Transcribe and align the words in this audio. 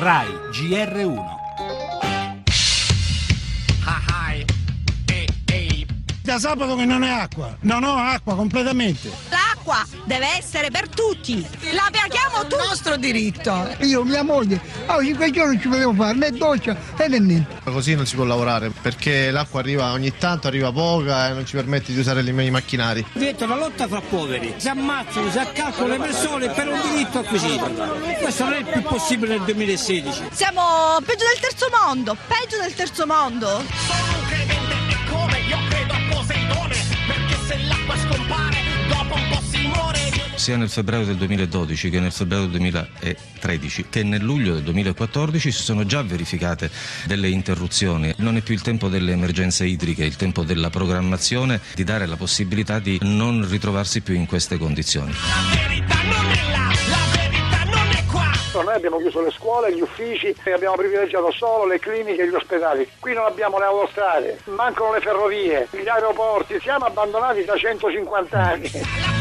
RAI 0.00 0.28
GR1 0.52 1.24
Da 6.22 6.38
sabato 6.38 6.76
che 6.76 6.84
non 6.84 7.02
è 7.02 7.10
acqua, 7.10 7.56
non 7.62 7.82
ho 7.82 7.96
acqua 7.96 8.36
completamente. 8.36 9.10
L'acqua 9.68 9.86
deve 10.04 10.26
essere 10.38 10.70
per 10.70 10.88
tutti, 10.88 11.46
la 11.72 11.90
paghiamo 11.90 12.46
tutti. 12.46 12.62
Il 12.62 12.68
nostro 12.68 12.96
diritto. 12.96 13.76
Io, 13.80 14.02
mia 14.02 14.22
moglie, 14.22 14.58
a 14.86 14.98
5 14.98 15.30
giorni 15.30 15.52
non 15.52 15.60
ci 15.60 15.68
potevo 15.68 15.92
fare 15.92 16.14
né 16.14 16.30
doccia 16.30 16.76
né 17.06 17.18
niente. 17.18 17.60
Così 17.64 17.94
non 17.94 18.06
si 18.06 18.14
può 18.14 18.24
lavorare 18.24 18.70
perché 18.70 19.30
l'acqua 19.30 19.60
arriva 19.60 19.92
ogni 19.92 20.16
tanto, 20.16 20.46
arriva 20.46 20.72
poca 20.72 21.28
e 21.28 21.32
non 21.34 21.44
ci 21.44 21.54
permette 21.54 21.92
di 21.92 21.98
usare 21.98 22.22
i 22.22 22.50
macchinari. 22.50 23.04
Diventa 23.12 23.44
una 23.44 23.56
lotta 23.56 23.86
fra 23.86 24.00
poveri, 24.00 24.54
si 24.56 24.68
ammazzano, 24.68 25.30
si 25.30 25.38
accalcano 25.38 25.88
le 25.88 25.98
persone 25.98 26.48
per 26.48 26.68
un 26.68 26.80
diritto 26.90 27.18
acquisito. 27.18 27.70
Questo 28.22 28.44
non 28.44 28.52
è 28.54 28.64
più 28.64 28.80
possibile 28.80 29.36
nel 29.36 29.44
2016. 29.44 30.28
Siamo 30.30 30.96
peggio 31.04 31.24
del 31.30 31.40
terzo 31.40 31.66
mondo, 31.70 32.16
peggio 32.26 32.58
del 32.58 32.72
terzo 32.72 33.06
mondo. 33.06 34.27
Sia 40.38 40.56
nel 40.56 40.70
febbraio 40.70 41.04
del 41.04 41.16
2012 41.16 41.90
che 41.90 41.98
nel 41.98 42.12
febbraio 42.12 42.46
del 42.46 42.52
2013 42.52 43.86
che 43.90 44.04
nel 44.04 44.22
luglio 44.22 44.54
del 44.54 44.62
2014 44.62 45.50
si 45.50 45.62
sono 45.62 45.84
già 45.84 46.02
verificate 46.02 46.70
delle 47.06 47.28
interruzioni. 47.28 48.14
Non 48.18 48.36
è 48.36 48.40
più 48.40 48.54
il 48.54 48.62
tempo 48.62 48.88
delle 48.88 49.12
emergenze 49.12 49.66
idriche, 49.66 50.04
è 50.04 50.06
il 50.06 50.16
tempo 50.16 50.44
della 50.44 50.70
programmazione, 50.70 51.60
di 51.74 51.82
dare 51.82 52.06
la 52.06 52.16
possibilità 52.16 52.78
di 52.78 52.98
non 53.02 53.46
ritrovarsi 53.48 54.00
più 54.00 54.14
in 54.14 54.26
queste 54.26 54.58
condizioni. 54.58 55.12
La 55.12 55.66
verità 55.66 55.94
non 56.02 56.30
è 56.30 56.50
là, 56.52 56.70
la 56.88 57.18
verità 57.18 57.64
non 57.64 57.88
è 57.90 58.04
qua 58.06 58.62
Noi 58.62 58.74
abbiamo 58.74 58.98
chiuso 58.98 59.20
le 59.20 59.30
scuole, 59.32 59.74
gli 59.74 59.80
uffici 59.80 60.34
e 60.44 60.52
abbiamo 60.52 60.76
privilegiato 60.76 61.32
solo 61.32 61.66
le 61.66 61.80
cliniche 61.80 62.22
e 62.22 62.28
gli 62.28 62.34
ospedali. 62.34 62.88
Qui 63.00 63.12
non 63.12 63.24
abbiamo 63.24 63.58
le 63.58 63.64
autostrade, 63.64 64.38
mancano 64.44 64.92
le 64.92 65.00
ferrovie, 65.00 65.66
gli 65.72 65.88
aeroporti, 65.88 66.58
siamo 66.60 66.84
abbandonati 66.84 67.44
da 67.44 67.56
150 67.56 68.38
anni. 68.38 69.17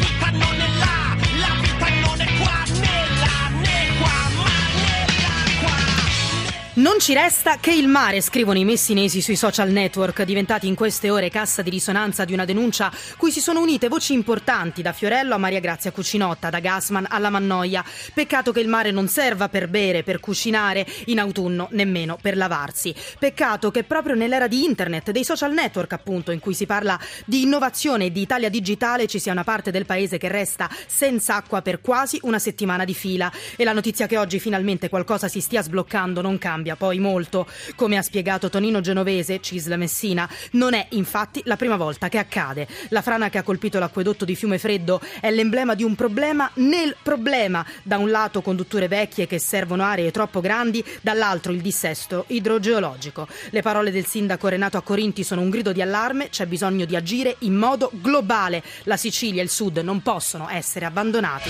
Non 6.88 7.00
ci 7.00 7.14
resta 7.14 7.58
che 7.58 7.74
il 7.74 7.90
mare, 7.90 8.22
scrivono 8.22 8.58
i 8.58 8.64
messinesi 8.64 9.20
sui 9.20 9.36
social 9.36 9.70
network, 9.70 10.24
diventati 10.24 10.68
in 10.68 10.74
queste 10.74 11.10
ore 11.10 11.30
cassa 11.30 11.62
di 11.62 11.70
risonanza 11.70 12.24
di 12.24 12.32
una 12.32 12.46
denuncia 12.46 12.90
cui 13.18 13.30
si 13.30 13.42
sono 13.42 13.60
unite 13.60 13.90
voci 13.90 14.14
importanti 14.14 14.82
da 14.82 14.94
Fiorello 14.94 15.36
a 15.36 15.38
Maria 15.38 15.60
Grazia 15.60 15.92
Cucinotta, 15.92 16.50
da 16.50 16.62
Gassman 16.62 17.06
alla 17.10 17.30
Mannoia. 17.30 17.84
Peccato 18.14 18.54
che 18.54 18.62
il 18.62 18.70
mare 18.70 18.92
non 18.92 19.10
serva 19.10 19.50
per 19.50 19.68
bere, 19.68 20.04
per 20.04 20.22
cucinare, 20.22 20.88
in 21.08 21.20
autunno 21.20 21.68
nemmeno 21.72 22.18
per 22.22 22.38
lavarsi. 22.38 22.96
Peccato 23.20 23.70
che 23.70 23.84
proprio 23.84 24.16
nell'era 24.16 24.48
di 24.48 24.64
internet, 24.64 25.12
dei 25.12 25.26
social 25.26 25.52
network 25.52 25.92
appunto, 25.92 26.32
in 26.32 26.40
cui 26.40 26.54
si 26.54 26.66
parla 26.66 26.98
di 27.26 27.42
innovazione 27.42 28.06
e 28.06 28.12
di 28.14 28.22
Italia 28.22 28.48
digitale, 28.48 29.08
ci 29.08 29.20
sia 29.20 29.34
una 29.34 29.44
parte 29.44 29.72
del 29.72 29.86
paese 29.86 30.18
che 30.18 30.30
resta 30.30 30.70
senza 30.88 31.36
acqua 31.36 31.62
per 31.62 31.82
quasi 31.82 32.18
una 32.24 32.40
settimana 32.40 32.86
di 32.86 32.94
fila. 32.94 33.30
E 33.58 33.66
la 33.66 33.74
notizia 33.74 34.08
che 34.08 34.18
oggi 34.18 34.40
finalmente 34.40 34.88
qualcosa 34.88 35.28
si 35.28 35.42
stia 35.42 35.62
sbloccando 35.62 36.22
non 36.22 36.38
cambia 36.38 36.76
poi 36.78 37.00
molto. 37.00 37.48
Come 37.76 37.98
ha 37.98 38.02
spiegato 38.02 38.50
Tonino 38.50 38.80
Genovese, 38.80 39.42
Cisla 39.42 39.76
Messina, 39.76 40.30
non 40.52 40.74
è 40.74 40.88
infatti 40.92 41.42
la 41.46 41.58
prima 41.58 41.76
volta 41.76 42.08
che 42.08 42.18
accade. 42.18 42.68
La 42.90 43.02
frana 43.02 43.30
che 43.30 43.38
ha 43.38 43.44
colpito 43.44 43.80
l'acquedotto 43.80 44.24
di 44.24 44.36
Fiume 44.36 44.60
Freddo 44.60 45.02
è 45.20 45.32
l'emblema 45.32 45.76
di 45.76 45.84
un 45.84 45.96
problema 45.96 46.50
nel 46.56 46.96
problema. 47.02 47.66
Da 47.84 47.98
un 47.98 48.10
lato 48.10 48.42
condutture 48.42 48.88
vecchie 48.88 49.28
che 49.28 49.40
servono 49.40 49.84
aree 49.84 50.12
troppo 50.12 50.40
grandi, 50.40 50.84
dall'altro 51.02 51.52
il 51.52 51.62
dissesto 51.62 52.26
idrogeologico. 52.28 53.28
Le 53.50 53.62
parole 53.62 53.92
del 53.92 54.06
sindaco 54.06 54.48
Renato 54.48 54.78
Accorinti 54.78 55.24
sono 55.24 55.42
un 55.42 55.50
grido 55.50 55.72
di 55.72 55.82
allarme, 55.82 56.30
c'è 56.30 56.46
bisogno 56.46 56.86
di 56.86 56.96
agire 56.96 57.36
in 57.40 57.56
modo 57.56 57.90
globale. 57.94 58.64
La 58.84 58.98
Sicilia 58.98 59.42
e 59.42 59.44
il 59.44 59.50
Sud 59.50 59.78
non 59.80 60.02
possono 60.02 60.48
essere 60.50 60.86
abbandonati. 60.86 61.50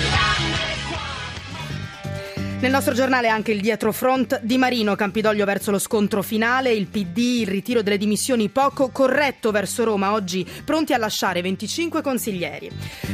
Nel 2.60 2.72
nostro 2.72 2.96
giornale 2.96 3.28
anche 3.28 3.52
il 3.52 3.62
dietro 3.62 3.92
front 3.92 4.40
di 4.42 4.58
Marino, 4.58 4.96
Campidoglio 4.96 5.46
verso 5.46 5.70
lo 5.70 5.78
scontro 5.78 6.24
finale, 6.24 6.72
il 6.74 6.88
PD, 6.88 7.18
il 7.42 7.48
ritiro 7.48 7.84
delle 7.84 8.00
dimissioni 8.00 8.50
poco 8.50 8.90
corretto 8.90 9.52
verso 9.52 9.84
Roma, 9.84 10.12
oggi 10.12 10.44
pronti 10.66 10.92
a 10.92 10.98
lasciare 10.98 11.44
25 11.44 12.02
consiglieri. 12.02 12.72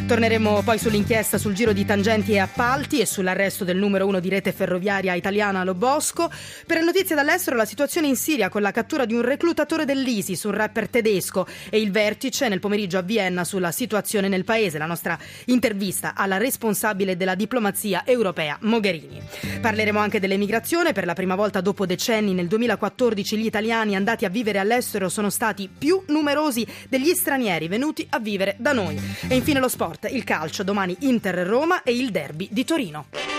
Torneremo 0.07 0.61
poi 0.63 0.79
sull'inchiesta 0.79 1.37
sul 1.37 1.53
giro 1.53 1.73
di 1.73 1.83
tangenti 1.83 2.31
e 2.31 2.39
appalti 2.39 3.01
e 3.01 3.05
sull'arresto 3.05 3.65
del 3.65 3.75
numero 3.75 4.07
uno 4.07 4.21
di 4.21 4.29
rete 4.29 4.53
ferroviaria 4.53 5.13
italiana 5.13 5.65
Lobosco. 5.65 6.31
Per 6.65 6.77
le 6.77 6.85
notizie 6.85 7.13
dall'estero 7.13 7.57
la 7.57 7.65
situazione 7.65 8.07
in 8.07 8.15
Siria 8.15 8.47
con 8.47 8.61
la 8.61 8.71
cattura 8.71 9.03
di 9.03 9.13
un 9.13 9.23
reclutatore 9.23 9.83
dell'ISIS, 9.83 10.43
un 10.43 10.53
rapper 10.53 10.87
tedesco 10.87 11.45
e 11.69 11.81
il 11.81 11.91
vertice 11.91 12.47
nel 12.47 12.61
pomeriggio 12.61 12.97
a 12.97 13.01
Vienna 13.01 13.43
sulla 13.43 13.71
situazione 13.71 14.29
nel 14.29 14.45
paese, 14.45 14.77
la 14.77 14.85
nostra 14.85 15.19
intervista 15.45 16.13
alla 16.15 16.37
responsabile 16.37 17.17
della 17.17 17.35
diplomazia 17.35 18.03
europea 18.05 18.57
Mogherini. 18.61 19.32
Parleremo 19.61 19.99
anche 19.99 20.19
dell'emigrazione. 20.19 20.91
Per 20.93 21.05
la 21.05 21.13
prima 21.13 21.35
volta 21.35 21.61
dopo 21.61 21.85
decenni, 21.85 22.33
nel 22.33 22.47
2014, 22.47 23.37
gli 23.37 23.45
italiani 23.45 23.95
andati 23.95 24.25
a 24.25 24.29
vivere 24.29 24.59
all'estero 24.59 25.09
sono 25.09 25.29
stati 25.29 25.69
più 25.75 26.01
numerosi 26.07 26.65
degli 26.89 27.13
stranieri 27.13 27.67
venuti 27.67 28.05
a 28.09 28.19
vivere 28.19 28.55
da 28.59 28.73
noi. 28.73 28.99
E 29.27 29.35
infine 29.35 29.59
lo 29.59 29.69
sport, 29.69 30.07
il 30.11 30.23
calcio, 30.23 30.63
domani 30.63 30.95
Inter-Roma 30.99 31.83
e 31.83 31.93
il 31.93 32.11
derby 32.11 32.47
di 32.51 32.63
Torino. 32.63 33.32